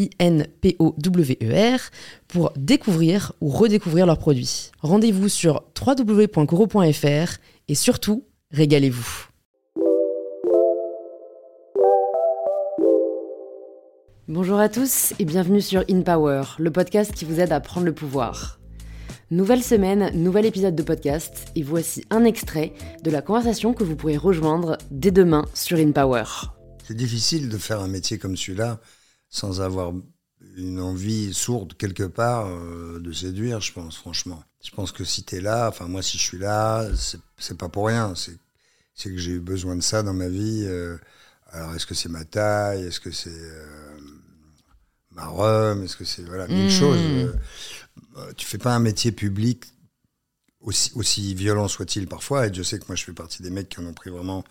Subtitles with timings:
[0.00, 1.80] I-N-P-O-W-E-R,
[2.28, 4.70] pour découvrir ou redécouvrir leurs produits.
[4.80, 9.26] Rendez-vous sur www.coro.fr et surtout, régalez-vous.
[14.28, 17.86] Bonjour à tous et bienvenue sur In Power, le podcast qui vous aide à prendre
[17.86, 18.60] le pouvoir.
[19.32, 23.96] Nouvelle semaine, nouvel épisode de podcast et voici un extrait de la conversation que vous
[23.96, 26.24] pourrez rejoindre dès demain sur In Power.
[26.84, 28.80] C'est difficile de faire un métier comme celui-là
[29.30, 29.92] sans avoir
[30.56, 34.42] une envie sourde quelque part euh, de séduire, je pense, franchement.
[34.62, 36.86] Je pense que si tu es là, enfin moi si je suis là,
[37.38, 38.14] c'est pas pour rien.
[38.14, 40.64] C'est que j'ai eu besoin de ça dans ma vie.
[40.66, 40.98] Euh.
[41.52, 43.98] alors est-ce que c'est ma taille Est-ce que c'est euh,
[45.12, 46.70] ma rhum Est-ce que c'est voilà mille mmh.
[46.70, 47.32] choses
[48.36, 49.64] Tu fais pas un métier public
[50.60, 52.48] aussi, aussi violent soit-il parfois.
[52.48, 54.44] Et je sais que moi je fais partie des mecs qui en ont pris vraiment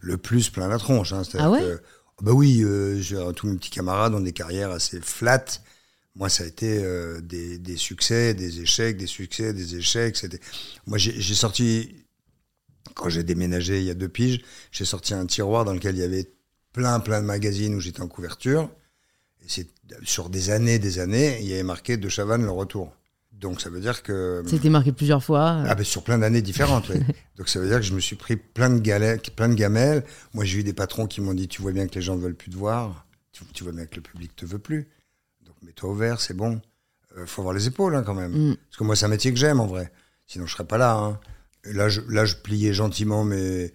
[0.00, 1.12] le plus plein la tronche.
[1.12, 1.22] Hein.
[1.38, 1.78] Ah ouais?
[2.22, 5.62] Bah oui, euh, tous mes petits camarades ont des carrières assez flattes.
[6.14, 10.16] Moi, ça a été euh, des, des, succès, des échecs, des succès, des échecs.
[10.16, 10.40] C'était...
[10.86, 11.94] Moi, j'ai, sorti,
[12.94, 16.00] quand j'ai déménagé il y a deux piges, j'ai sorti un tiroir dans lequel il
[16.00, 16.32] y avait
[16.72, 18.70] plein, plein de magazines où j'étais en couverture.
[19.42, 19.68] Et c'est,
[20.04, 22.94] sur des années, des années, il y avait marqué De Chavannes, le retour.
[23.40, 24.42] Donc ça veut dire que.
[24.46, 25.62] C'était marqué plusieurs fois.
[25.66, 27.00] Ah ben sur plein d'années différentes, oui.
[27.36, 30.04] Donc ça veut dire que je me suis pris plein de galères, plein de gamelles.
[30.32, 32.22] Moi j'ai eu des patrons qui m'ont dit tu vois bien que les gens ne
[32.22, 33.06] veulent plus te voir,
[33.52, 34.88] tu, vois bien que le public te veut plus.
[35.44, 36.60] Donc mets-toi au vert, c'est bon.
[37.18, 38.32] Euh, faut avoir les épaules hein, quand même.
[38.32, 38.56] Mm.
[38.56, 39.92] Parce que moi c'est un métier que j'aime en vrai.
[40.26, 40.94] Sinon je serais pas là.
[40.94, 41.20] Hein.
[41.64, 43.72] Là je, là je pliais gentiment mes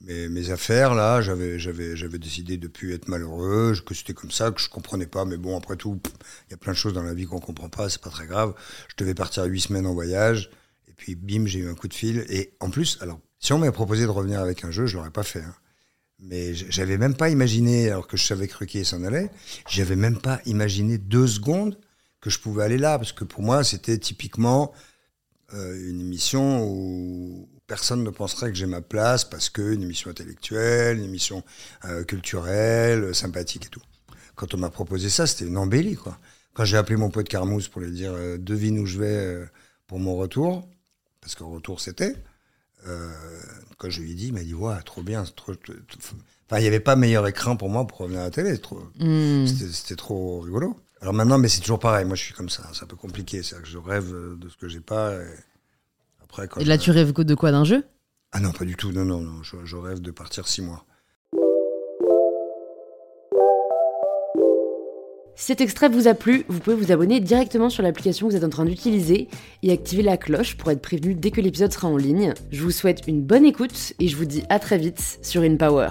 [0.00, 4.30] mes, mes affaires là, j'avais j'avais j'avais décidé de plus être malheureux, que c'était comme
[4.30, 5.24] ça, que je comprenais pas.
[5.24, 6.00] Mais bon, après tout,
[6.48, 8.26] il y a plein de choses dans la vie qu'on comprend pas, c'est pas très
[8.26, 8.54] grave.
[8.88, 10.50] Je devais partir huit semaines en voyage,
[10.88, 12.24] et puis bim, j'ai eu un coup de fil.
[12.28, 15.10] Et en plus, alors si on m'avait proposé de revenir avec un jeu, je l'aurais
[15.10, 15.42] pas fait.
[15.42, 15.54] Hein.
[16.20, 19.30] Mais j'avais même pas imaginé, alors que je savais que Ruquier s'en allait,
[19.68, 21.78] j'avais même pas imaginé deux secondes
[22.20, 24.72] que je pouvais aller là, parce que pour moi, c'était typiquement
[25.54, 30.10] euh, une émission où personne ne penserait que j'ai ma place parce que une émission
[30.10, 31.44] intellectuelle, une émission
[31.84, 33.82] euh, culturelle, sympathique et tout.
[34.34, 36.18] Quand on m'a proposé ça, c'était une embellie, quoi.
[36.54, 39.46] Quand j'ai appelé mon pote Carmousse pour lui dire euh, devine où je vais euh,
[39.86, 40.66] pour mon retour,
[41.20, 42.16] parce que retour c'était,
[43.76, 46.66] quand je lui ai dit, il m'a dit ouais, trop bien, trop, Enfin, il n'y
[46.66, 48.58] avait pas meilleur écran pour moi pour revenir à la télé.
[48.98, 49.46] Hmm.
[49.46, 50.74] C'était trop rigolo.
[51.02, 52.06] Alors maintenant, mais c'est toujours pareil.
[52.06, 52.62] Moi, je suis comme ça.
[52.72, 53.42] C'est un peu compliqué.
[53.42, 55.12] C'est que je rêve de ce que j'ai pas.
[55.12, 55.26] Et
[56.58, 57.84] et là, tu rêves de quoi D'un jeu?
[58.32, 58.92] Ah non, pas du tout.
[58.92, 59.42] Non, non, non.
[59.42, 60.84] Je, rêve de partir six mois.
[65.34, 68.36] Si cet extrait vous a plu, vous pouvez vous abonner directement sur l'application que vous
[68.36, 69.28] êtes en train d'utiliser
[69.62, 72.34] et activer la cloche pour être prévenu dès que l'épisode sera en ligne.
[72.50, 75.90] Je vous souhaite une bonne écoute et je vous dis à très vite sur InPower.